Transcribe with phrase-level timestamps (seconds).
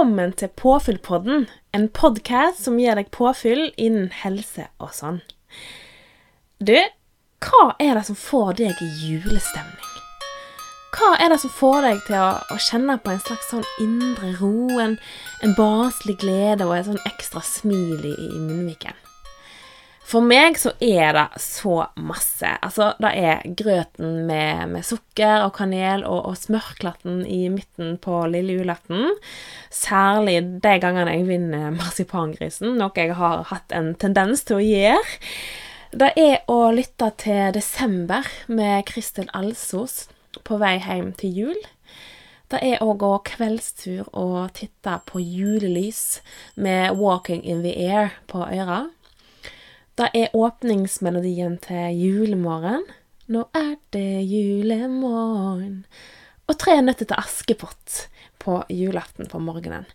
[0.00, 1.42] Velkommen til Påfyllpodden,
[1.76, 5.18] en podkast som gir deg påfyll innen helse og sånn.
[6.56, 6.72] Du,
[7.44, 10.00] hva er det som får deg i julestemning?
[10.96, 14.32] Hva er det som får deg til å, å kjenne på en slags sånn indre
[14.40, 14.96] ro, en,
[15.44, 18.96] en barnslig glede og et sånn ekstra smil i munnviken?
[20.10, 22.48] For meg så er det så masse.
[22.64, 28.24] Altså, det er grøten med, med sukker og kanel og, og smørklatten i midten på
[28.32, 29.12] lille julaften.
[29.70, 35.18] Særlig de gangene jeg vinner marsipangrisen, noe jeg har hatt en tendens til å gjøre.
[35.90, 40.08] Det er å lytte til Desember med Kristel Alsos
[40.46, 41.66] på vei hjem til jul.
[42.50, 46.18] Det er å gå kveldstur og titte på julelys
[46.54, 48.88] med 'Walking in the Air' på øra.
[49.98, 52.86] Det er åpningsmelodien til Julemorgen.
[53.30, 55.84] Nå er det julemorgen.
[56.50, 58.06] Og Tre nøtter til Askepott
[58.42, 59.86] på julaften på morgenen.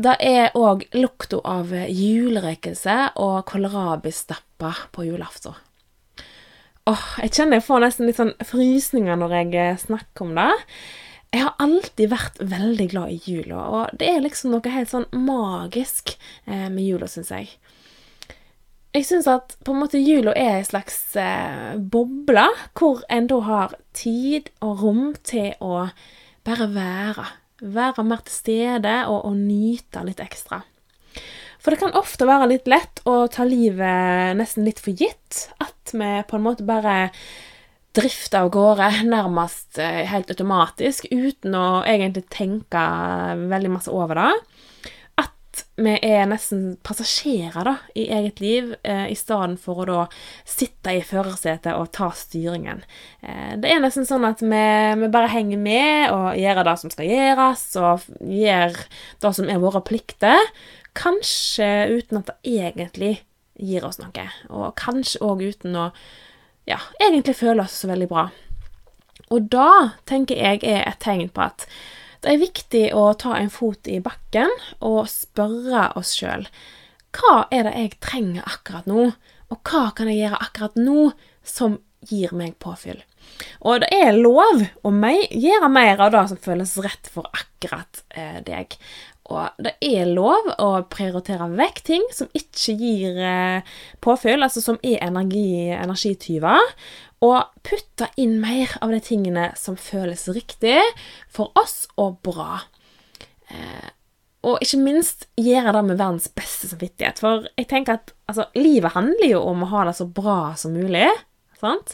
[0.00, 5.54] Det er òg lukta av julerøykelse og kålrabistapper på julaften.
[6.90, 10.50] Åh, jeg kjenner jeg får nesten litt sånn frysninger når jeg snakker om det.
[11.30, 15.06] Jeg har alltid vært veldig glad i jula, og det er liksom noe helt sånn
[15.14, 16.16] magisk
[16.48, 17.52] eh, med jula, syns jeg.
[18.90, 22.42] Jeg syns at på en måte jula er ei slags eh, boble,
[22.74, 25.84] hvor en da har tid og rom til å
[26.46, 27.26] bare være.
[27.60, 30.64] Være mer til stede og, og nyte litt ekstra.
[31.60, 35.44] For det kan ofte være litt lett å ta livet nesten litt for gitt.
[35.62, 37.12] At vi på en måte bare
[37.94, 42.82] drifter av gårde nærmest eh, helt automatisk, uten å egentlig tenke
[43.54, 44.32] veldig masse over det
[45.80, 50.02] vi er nesten passasjerer da, i eget liv, eh, i stedet for å da
[50.48, 52.82] sitte i førersetet og ta styringen.
[53.22, 54.64] Eh, det er nesten sånn at vi,
[55.00, 58.76] vi, bare henger med og gjør det som skal gjøres, og gjør
[59.24, 60.52] det som er våre plikter.
[60.98, 63.14] Kanskje uten at det egentlig
[63.60, 65.90] gir oss noe, og kanskje òg uten å
[66.68, 68.28] ja, egentlig føle oss så veldig bra.
[69.30, 71.66] Og da tenker jeg er et tegn på at
[72.20, 74.50] det er viktig å ta en fot i bakken
[74.84, 76.46] og spørre oss sjøl
[77.16, 79.10] hva er det jeg trenger akkurat nå,
[79.50, 81.10] og hva kan jeg gjøre akkurat nå
[81.46, 83.00] som gir meg påfyll?
[83.66, 88.38] Og det er lov å gjøre mer av det som føles rett for akkurat eh,
[88.46, 88.76] deg.
[89.30, 94.80] Og det er lov å prioritere vekk ting som ikke gir eh, påfyll, altså som
[94.82, 96.74] er energi, energityver,
[97.20, 100.78] og putte inn mer av de tingene som føles riktig
[101.28, 102.62] for oss og bra.
[103.52, 103.90] Eh,
[104.48, 107.20] og ikke minst gjøre det med verdens beste samvittighet.
[107.20, 110.72] For jeg tenker at altså, livet handler jo om å ha det så bra som
[110.72, 111.10] mulig.
[111.60, 111.92] Sant?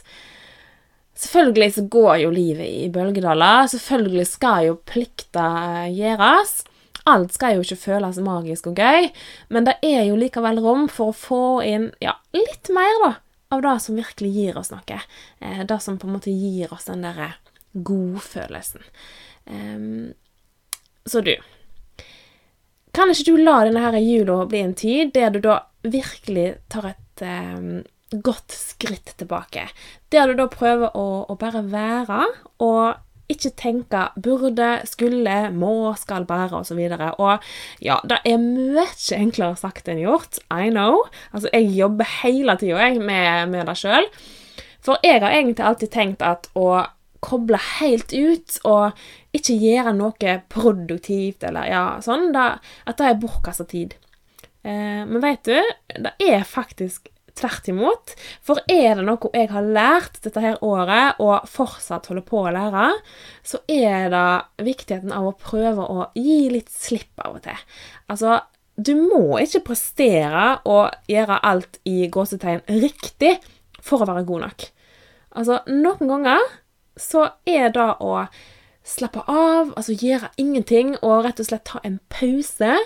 [1.17, 3.67] Selvfølgelig så går jo livet i bølgedaler.
[3.73, 6.61] Selvfølgelig skal jo plikter gjøres.
[7.07, 9.07] Alt skal jo ikke føles magisk og gøy,
[9.51, 13.13] men det er jo likevel rom for å få inn ja, litt mer, da
[13.49, 14.99] av det som virkelig gir oss noe.
[15.39, 17.33] Eh, det som på en måte gir oss den derre
[17.73, 18.81] godfølelsen.
[21.07, 21.35] Så du
[22.91, 26.89] Kan ikke du la denne her jula bli en tid der du da virkelig tar
[26.89, 27.23] et
[28.11, 29.67] godt skritt tilbake?
[30.11, 32.25] Der du da prøver å bare være,
[32.59, 32.97] og
[33.31, 36.79] ikke tenke burde, skulle, må, skal bære osv.
[36.79, 37.47] Og, så og
[37.83, 38.85] ja, det er mye
[39.17, 40.39] enklere sagt enn gjort.
[40.47, 41.03] I know.
[41.33, 44.07] Altså, jeg jobber hele tida med, med det sjøl.
[44.83, 46.85] For jeg har egentlig alltid tenkt at å
[47.23, 53.19] koble helt ut og ikke gjøre noe produktivt eller ja, sånn, da, at det er
[53.21, 53.97] bortkasta tid.
[54.63, 55.57] Eh, men vet du,
[56.05, 58.13] det er faktisk Tvert imot.
[58.41, 62.53] For er det noe jeg har lært dette her året, og fortsatt holder på å
[62.55, 62.89] lære,
[63.45, 67.65] så er det viktigheten av å prøve å gi litt slipp av og til.
[68.09, 68.39] Altså,
[68.77, 73.37] du må ikke prestere og gjøre alt i gåsetegn riktig
[73.81, 74.67] for å være god nok.
[75.37, 76.45] Altså, noen ganger
[76.97, 78.13] så er det å
[78.87, 82.77] slappe av, altså gjøre ingenting og rett og slett ta en pause,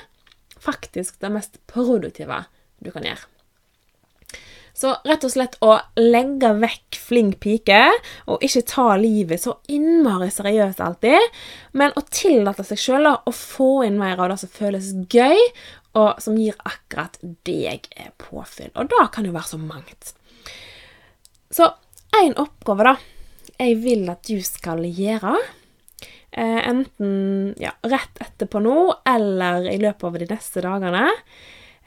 [0.62, 2.44] faktisk det mest produktive
[2.82, 3.28] du kan gjøre.
[4.74, 7.82] Så rett og slett å legge vekk flink pike,
[8.32, 11.28] og ikke ta livet så innmari seriøst alltid,
[11.78, 15.40] men å tillate seg sjøl å få inn mer av det som føles gøy,
[16.00, 17.90] og som gir akkurat deg
[18.22, 18.72] påfyll.
[18.80, 20.14] Og det kan jo være så mangt.
[21.52, 21.68] Så
[22.16, 22.94] én oppgave, da,
[23.60, 25.36] jeg vil at du skal gjøre.
[26.32, 31.10] Eh, enten ja, rett etterpå nå, eller i løpet av de neste dagene.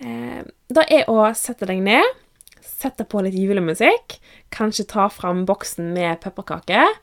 [0.05, 2.24] Eh, det er å sette deg ned
[2.65, 4.19] Sette på litt julemusikk.
[4.55, 6.97] Kanskje ta fram boksen med pepperkaker.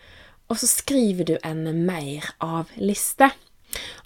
[0.51, 3.29] Og så skriver du en mer av liste.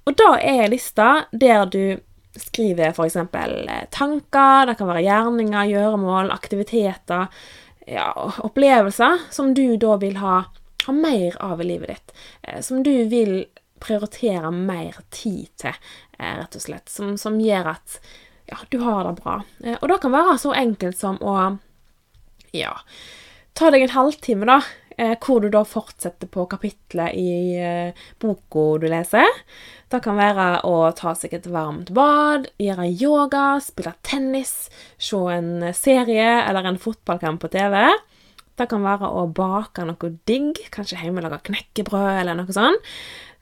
[0.05, 1.97] Og da er lista der du
[2.35, 3.15] skriver f.eks.
[3.95, 7.29] tanker, det kan være gjerninger, gjøremål, aktiviteter,
[7.87, 8.09] ja,
[8.43, 10.41] opplevelser som du da vil ha,
[10.85, 12.15] ha mer av i livet ditt.
[12.43, 13.45] Eh, som du vil
[13.81, 15.75] prioritere mer tid til,
[16.17, 16.89] eh, rett og slett.
[16.91, 17.99] Som, som gjør at
[18.49, 19.41] ja, du har det bra.
[19.63, 21.35] Eh, og det kan være så enkelt som å
[22.55, 22.73] ja,
[23.57, 24.61] ta deg en halvtime, da.
[24.95, 27.57] Hvor du da fortsetter på kapitlet i
[28.23, 29.27] boka du leser.
[29.91, 35.67] Det kan være å ta seg et varmt bad, gjøre yoga, spille tennis, se en
[35.75, 37.75] serie eller en fotballkamp på TV.
[38.55, 42.95] Det kan være å bake noe digg, kanskje hjemmelaga knekkebrød eller noe sånt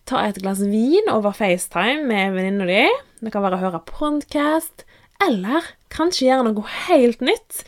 [0.09, 2.83] ta et glass vin over FaceTime med venninna di.
[3.23, 4.83] Det kan være å høre podcast,
[5.21, 7.63] eller kanskje gjøre noe helt nytt.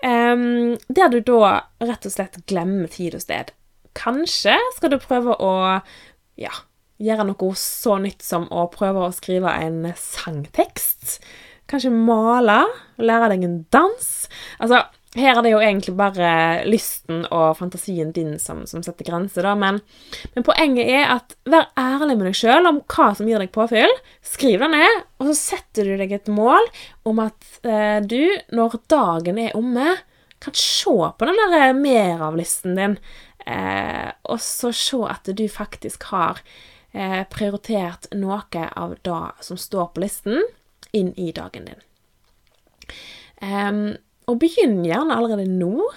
[0.00, 3.52] Um, der du da rett og slett glemmer tid og sted.
[3.98, 5.52] Kanskje skal du prøve å
[6.40, 6.52] ja,
[7.02, 11.18] gjøre noe så nytt som å prøve å skrive en sangtekst.
[11.70, 12.62] Kanskje male,
[12.98, 14.08] lære deg en dans.
[14.58, 14.82] Altså,
[15.18, 16.32] her er det jo egentlig bare
[16.70, 19.56] lysten og fantasien din som, som setter grenser, da.
[19.58, 19.80] Men,
[20.36, 23.90] men, poenget er at vær ærlig med deg sjøl om hva som gir deg påfyll.
[24.22, 26.68] Skriv det ned, og så setter du deg et mål
[27.10, 28.22] om at eh, du,
[28.54, 29.96] når dagen er omme,
[30.40, 32.94] kan se på den der eh, mer av listen din,
[33.50, 36.38] eh, og så se at du faktisk har
[36.92, 40.38] eh, prioritert noe av det som står på listen,
[40.94, 41.82] inn i dagen din.
[43.40, 43.82] Um,
[44.30, 45.88] og begynn gjerne allerede nå.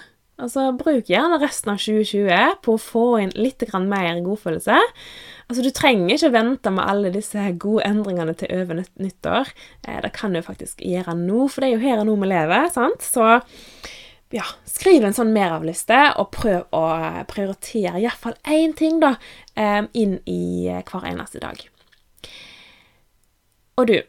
[0.42, 4.78] Altså, Bruk gjerne resten av 2020 på å få inn litt mer godfølelse.
[5.48, 9.52] Altså, Du trenger ikke vente med alle disse gode endringene til over nyttår.
[9.86, 12.26] Eh, det kan du faktisk gjøre nå, for det er jo her og nå vi
[12.32, 12.70] lever.
[12.70, 13.00] sant?
[13.02, 13.44] Så
[14.34, 16.82] ja, skriv en sånn meravliste, og prøv å
[17.30, 19.14] prioritere iallfall én ting da,
[19.54, 21.62] eh, inn i hver eneste dag.
[23.78, 24.02] Og du,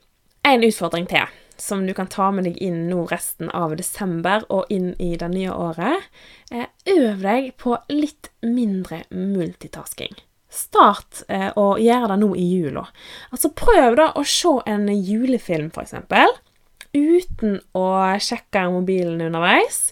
[0.43, 1.21] en utfordring til
[1.57, 5.29] som du kan ta med deg inn nå resten av desember og inn i det
[5.33, 6.07] nye året.
[6.51, 10.15] Eh, øv deg på litt mindre multitasking.
[10.55, 12.85] Start eh, å gjøre det nå i jula.
[13.31, 15.95] Altså Prøv da å se en julefilm, f.eks.
[16.95, 17.87] Uten å
[18.23, 19.89] sjekke mobilen underveis.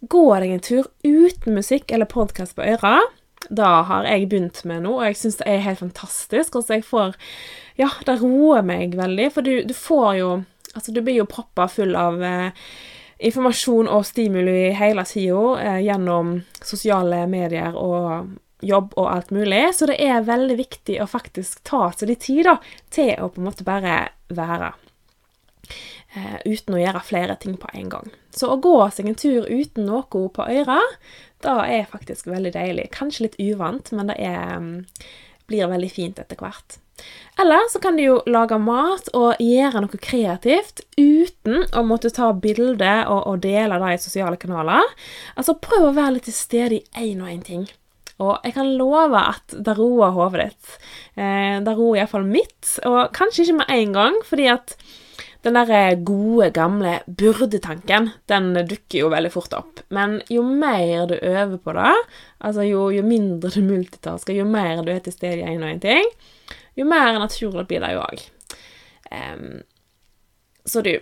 [0.00, 2.98] Gå deg en tur uten musikk eller podkast på øra.
[3.48, 6.56] Det har jeg begynt med nå, og jeg syns det er helt fantastisk.
[6.58, 7.14] Altså jeg får
[7.80, 10.30] Ja, det roer meg veldig, for du, du får jo
[10.74, 12.52] Altså, du blir jo proppa full av eh,
[13.26, 19.88] informasjon og stimuli hele tida eh, gjennom sosiale medier og jobb og alt mulig, så
[19.88, 22.58] det er veldig viktig å faktisk ta seg litt tid da,
[22.92, 23.96] til å på en måte bare
[24.28, 24.74] være.
[26.10, 28.12] Eh, uten å gjøre flere ting på en gang.
[28.34, 30.80] Så å gå seg en tur uten noe på øra,
[31.44, 32.90] da er faktisk veldig deilig.
[32.94, 34.86] Kanskje litt uvant, men det er, mm,
[35.48, 36.80] blir veldig fint etter hvert.
[37.40, 42.32] Eller så kan du jo lage mat og gjøre noe kreativt uten å måtte ta
[42.36, 44.84] bilde og, og dele det i sosiale kanaler.
[45.40, 47.68] Altså prøv å være litt til stede i én og én ting.
[48.20, 50.72] Og jeg kan love at det roer hodet ditt.
[51.16, 54.76] Eh, det roer iallfall mitt, og kanskje ikke med en gang, fordi at
[55.42, 59.80] den der gode, gamle byrdetanken, den dukker jo veldig fort opp.
[59.88, 61.94] Men jo mer du øver på det,
[62.38, 65.72] altså jo, jo mindre du multitasker, jo mer du er til stede i én og
[65.72, 66.12] én ting,
[66.76, 68.26] jo mer naturlig blir det jo òg.
[69.10, 69.62] Um,
[70.68, 70.92] så du,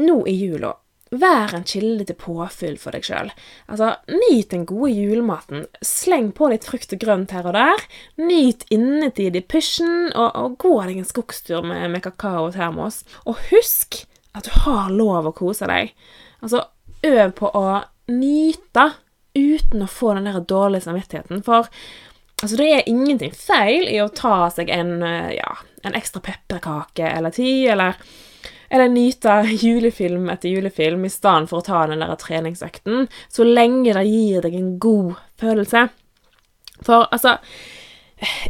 [0.00, 0.72] nå i jula,
[1.20, 3.30] vær en kilde til påfyll for deg sjøl.
[3.70, 5.66] Altså, nyt den gode julematen.
[5.84, 7.84] Sleng på litt frukt og grønt her og der.
[8.20, 13.02] Nyt innetid i pysjen, og, og gå deg en skogstur med, med kakao og termos.
[13.24, 14.04] Og husk
[14.34, 15.94] at du har lov å kose deg.
[16.42, 16.66] Altså,
[17.04, 17.66] øv på å
[18.10, 18.90] nyte
[19.34, 21.44] uten å få den der dårlige samvittigheten.
[21.46, 21.70] For
[22.42, 25.52] Altså, det er ingenting feil i å ta seg en, eh, ja,
[25.86, 27.94] en ekstra pepperkake eller ti, eller,
[28.74, 33.94] eller nyte julefilm etter julefilm i stedet for å ta den der treningsøkten, så lenge
[33.94, 35.86] det gir deg en god følelse.
[36.82, 37.38] For altså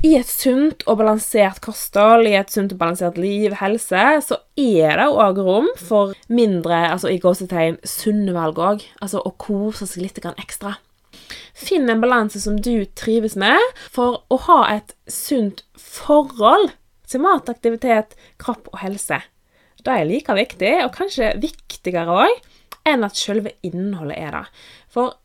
[0.04, 5.00] i et sunt og balansert kosthold, i et sunt og balansert liv, helse, så er
[5.00, 8.84] det òg rom for mindre, altså i gåsetegn, sunne valg òg.
[9.02, 10.76] Altså å kose seg litt ekstra.
[11.54, 16.72] Finn en balanse som du trives med, for å ha et sunt forhold
[17.08, 19.20] til mat, aktivitet, kropp og helse.
[19.84, 22.40] Det er like viktig, og kanskje viktigere òg,
[22.88, 24.44] enn at selve innholdet er det.
[24.92, 25.16] For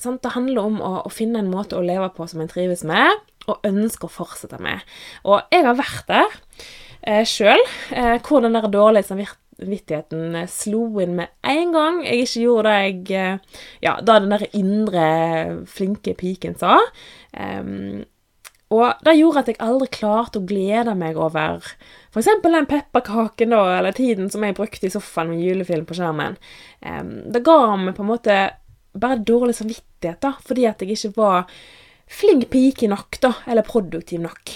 [0.00, 2.82] sant, det handler om å, å, finne en måte å leve på som en trives
[2.88, 4.82] med, og ønsker å fortsette med.
[5.24, 6.38] Og jeg har vært der
[7.02, 7.62] eh, sjøl,
[7.94, 12.74] eh, hvor den der dårlige samvittigheten eh, slo inn med en gang jeg ikke gjorde
[12.74, 15.04] det jeg eh, Ja, da den der indre
[15.70, 16.78] flinke piken sa.
[17.32, 18.02] Um,
[18.70, 21.64] Og det gjorde at jeg aldri klarte å glede meg over
[22.14, 22.28] f.eks.
[22.44, 26.38] den pepperkaken da, eller tiden som jeg brukte i sofaen med julefilm på skjermen.
[26.78, 28.36] Det ga meg på en måte
[28.94, 31.50] bare dårlig samvittighet, da, fordi at jeg ikke var
[32.10, 34.54] flink pike nok, da, eller produktiv nok.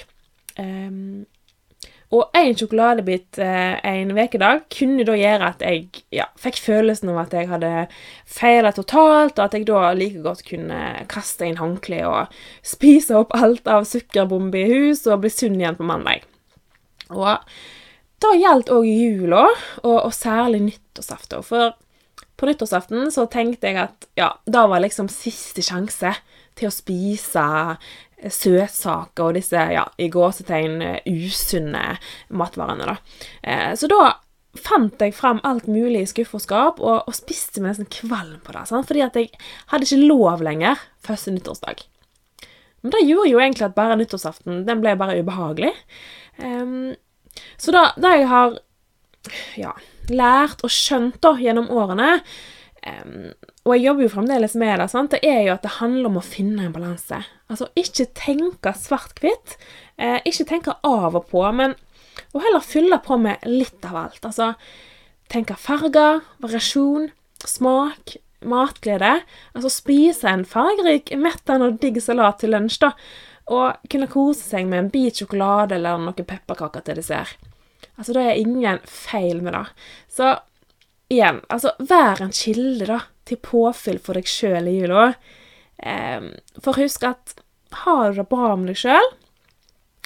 [2.14, 7.24] Og én sjokoladebit eh, en ukedag kunne da gjøre at jeg ja, fikk følelsen av
[7.24, 7.70] at jeg hadde
[8.30, 10.80] feila totalt, og at jeg da like godt kunne
[11.10, 15.78] kaste inn håndkleet og spise opp alt av sukkerbombe i hus og bli sunn igjen
[15.80, 16.22] på mandag.
[17.10, 17.40] Og
[18.22, 19.48] da gjaldt òg jula,
[19.82, 21.42] og, og særlig nyttårsaften.
[21.44, 21.74] For
[22.38, 26.14] på nyttårsaften så tenkte jeg at ja, da var liksom siste sjanse
[26.58, 27.44] til å spise
[28.24, 30.78] søtsaker og disse ja, i gåsetegn
[31.10, 31.86] usunne
[32.32, 32.94] matvarene.
[32.94, 33.24] da.
[33.42, 34.14] Eh, så da
[34.64, 38.38] fant jeg frem alt mulig i skuff og skap, og, og spiste meg nesten kvalm
[38.44, 38.66] på det.
[38.70, 38.86] Sant?
[38.88, 39.32] Fordi at jeg
[39.72, 41.82] hadde ikke lov lenger første nyttårsdag.
[42.84, 45.72] Men det gjorde jo egentlig at bare nyttårsaften den ble bare ubehagelig.
[46.38, 46.92] Um,
[47.60, 48.58] så da, da jeg har
[49.58, 49.72] ja,
[50.12, 52.18] lært og skjønt da, gjennom årene
[52.84, 53.32] um,
[53.64, 55.14] og jeg jobber jo fremdeles med det, sant?
[55.14, 57.22] det er jo at det handler om å finne en balanse.
[57.48, 59.56] Altså ikke tenke svart-hvitt,
[59.96, 61.72] eh, ikke tenke av og på, men
[62.34, 64.20] og heller fylle på med litt av alt.
[64.26, 64.52] Altså
[65.32, 67.08] tenke farger, variasjon,
[67.40, 69.16] smak, matglede.
[69.56, 72.92] Altså spise en fargerik, mettende og digg salat til lunsj, da.
[73.54, 77.40] Og kunne kose seg med en bit sjokolade eller noen pepperkaker til dessert.
[77.94, 79.66] Altså, det er ingen feil med det.
[80.10, 80.30] Så
[81.12, 85.12] igjen, altså, vær en kilde, da til påfyll for deg sjøl i jula.
[85.84, 86.30] Um,
[86.62, 87.36] for husk at
[87.84, 89.12] har du det bra med deg sjøl,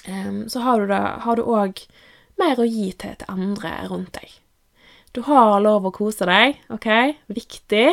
[0.08, 0.84] um, så har
[1.37, 1.82] du òg
[2.38, 4.38] mer å gi til til andre rundt deg.
[5.16, 6.88] Du har lov å kose deg, OK?
[7.32, 7.87] Viktig.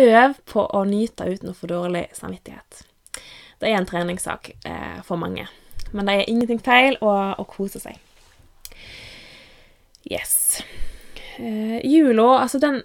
[0.00, 2.84] Øv på å nyte uten å få dårlig samvittighet.
[3.60, 5.44] Det er en treningssak eh, for mange.
[5.92, 7.98] Men det er ingenting feil å, å kose seg.
[10.08, 10.62] Yes.
[11.36, 12.80] Eh, jula, altså den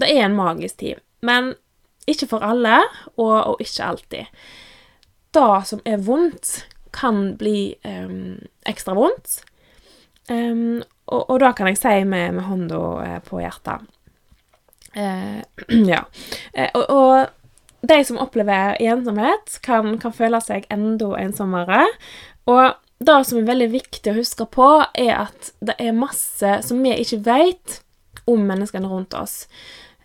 [0.00, 1.02] det er en magisk tid.
[1.24, 1.54] Men
[2.08, 2.80] ikke for alle,
[3.16, 4.42] og, og ikke alltid.
[5.34, 6.54] Det som er vondt,
[6.94, 9.42] kan bli um, ekstra vondt.
[10.28, 13.84] Um, og, og da kan jeg si med, med hånda eh, på hjertet.
[14.96, 15.40] Uh,
[15.92, 16.02] ja.
[16.56, 17.34] Uh, og, og,
[17.88, 21.84] de som opplever ensomhet, kan, kan føle seg enda ensommere.
[22.50, 24.66] Og det som er veldig viktig å huske på,
[24.98, 27.78] er at det er masse som vi ikke vet
[28.28, 29.44] om menneskene rundt oss.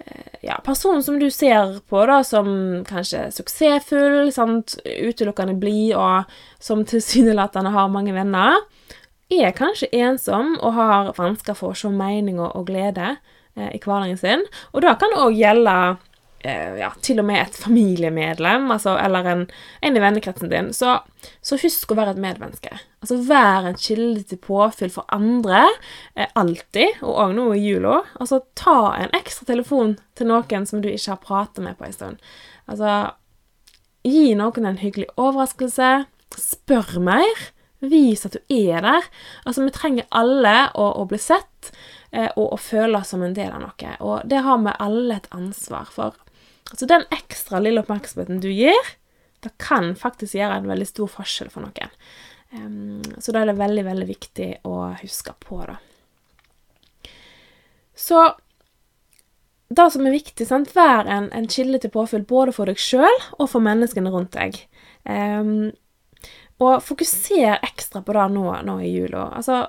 [0.05, 2.47] Eh, ja, personen som du ser på da, som
[2.87, 6.29] kanskje suksessfull, sant, utelukkende blid, og
[6.63, 8.59] som tilsynelatende har mange venner,
[9.33, 13.15] er kanskje ensom og har vansker for å se mening og glede
[13.55, 14.43] eh, i hverdagen sin.
[14.73, 15.77] Og da kan det òg gjelde
[16.43, 19.43] ja, til og med et familiemedlem, altså, eller en,
[19.81, 20.97] en, i vennekretsen din, så,
[21.41, 22.73] så, husk å være et medmenneske.
[23.03, 25.65] Altså Vær en kilde til påfyll for andre,
[26.15, 28.01] eh, alltid, og òg nå i jula.
[28.19, 31.95] Altså ta en ekstra telefon til noen som du ikke har pratet med på en
[31.95, 32.31] stund.
[32.67, 33.13] Altså
[34.03, 36.03] Gi noen en hyggelig overraskelse.
[36.35, 37.43] Spør mer.
[37.83, 39.07] Vis at du er der.
[39.47, 41.71] Altså, vi trenger alle å, å bli sett
[42.11, 43.95] eh, og å føle som en del av noe.
[44.03, 46.19] Og det har vi alle et ansvar for.
[46.71, 48.93] Altså den ekstra lille oppmerksomheten du gir,
[49.43, 51.91] det kan faktisk gjøre en veldig stor forskjell for noen.
[53.19, 55.75] Så da er det veldig, veldig viktig å huske på, da.
[57.97, 58.21] Så
[59.73, 63.15] det som er viktig, sant, vær en, en kilde til påfyll både for deg sjøl
[63.39, 64.59] og for menneskene rundt deg.
[65.07, 65.71] Um,
[66.61, 69.27] og fokuser ekstra på det nå, nå i jula.
[69.39, 69.65] Altså,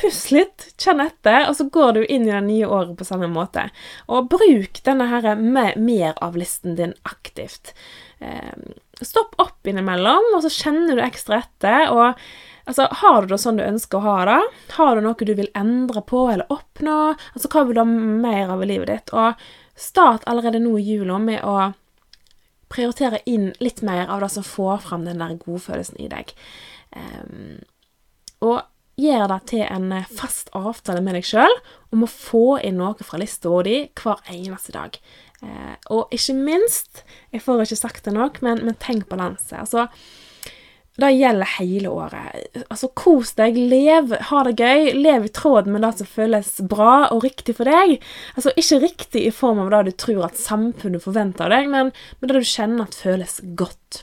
[0.00, 3.28] Puss litt, kjenn etter, og så går du inn i det nye året på samme
[3.32, 3.68] måte.
[4.10, 7.74] Og bruk denne her mer-av-listen din aktivt.
[8.18, 8.54] Eh,
[9.02, 11.90] stopp opp innimellom, og så kjenner du ekstra etter.
[11.92, 12.18] og
[12.64, 14.40] altså, Har du det sånn du ønsker å ha det?
[14.76, 17.14] Har du noe du vil endre på eller oppnå?
[17.34, 19.14] Altså, Hva vil du ha mer av i livet ditt?
[19.14, 19.34] Og
[19.78, 21.72] start allerede nå i jula med å
[22.68, 26.34] prioritere inn litt mer av det som får fram den der godfølelsen i deg.
[26.92, 27.62] Um,
[28.44, 28.60] og
[28.98, 31.58] gjør det til en eh, fast avtale med deg sjøl
[31.94, 34.98] om å få inn noe fra lista di hver eneste dag.
[35.42, 39.54] Eh, og ikke minst, jeg får ikke sagt det nok, men, men tenk balanse.
[39.58, 39.86] Altså,
[40.98, 42.56] det gjelder hele året.
[42.66, 47.06] Altså, kos deg, lev, ha det gøy, lev i tråd med det som føles bra
[47.14, 48.00] og riktig for deg.
[48.34, 51.94] Altså, ikke riktig i form av det du tror at samfunnet forventer av deg, men,
[52.18, 54.02] men det du kjenner at føles godt.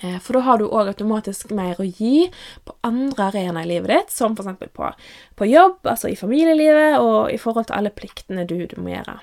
[0.00, 2.28] Eh, for da har du òg automatisk mer å gi
[2.66, 4.70] på andre arenaer i livet ditt, som f.eks.
[4.74, 4.92] På,
[5.38, 9.18] på jobb, altså i familielivet, og i forhold til alle pliktene du, du må gjøre.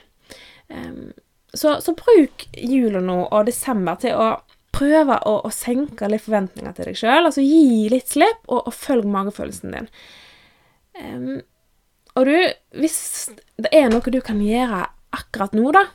[0.68, 1.14] Um,
[1.56, 4.30] så, så, bruk jula nå og desember til å
[4.76, 7.30] prøve å, å senke litt forventninger til deg sjøl.
[7.30, 9.92] Altså gi litt slipp, og, og følg magefølelsen din.
[11.00, 11.38] Um,
[12.16, 12.36] og du,
[12.80, 12.98] hvis
[13.60, 14.84] det er noe du kan gjøre
[15.16, 15.86] akkurat nå, da,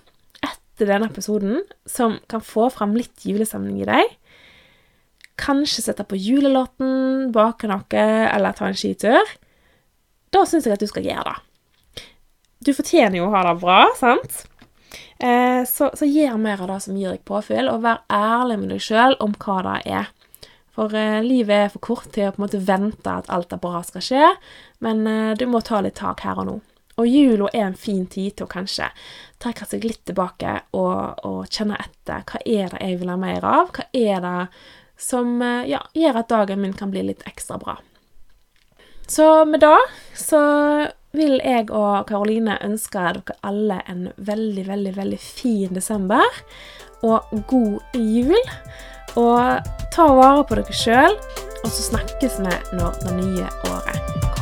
[0.41, 4.17] etter denne episoden, som kan få fram litt julestemning i deg
[5.41, 9.35] Kanskje sette på julelåten, bake noe eller ta en skitur.
[10.31, 12.05] Da syns jeg at du skal gjøre det.
[12.61, 14.43] Du fortjener jo å ha det bra, sant?
[15.21, 18.75] Eh, så, så gjør mer av det som gir deg påfyll, og vær ærlig med
[18.75, 20.11] deg sjøl om hva det er.
[20.77, 23.61] For eh, livet er for kort til å på en måte vente at alt det
[23.63, 24.35] bra skal skje,
[24.85, 26.59] men eh, du må ta litt tak her og nå.
[27.01, 28.91] Og jula er en fin tid til å kanskje
[29.41, 32.25] trekke seg litt tilbake og, og, kjenne etter.
[32.29, 33.71] Hva er det jeg vil ha mer av?
[33.77, 34.35] Hva er det
[35.01, 37.79] som eh, ja, gjør at dagen min kan bli litt ekstra bra?
[39.11, 39.79] Så med det
[40.15, 40.41] så
[41.17, 46.43] vil jeg og Karoline ønske dere alle en veldig, veldig, veldig fin desember.
[47.03, 48.39] Og god jul.
[49.19, 51.17] Og ta vare på dere sjøl,
[51.65, 54.40] og så snakkes vi når det nye året kommer.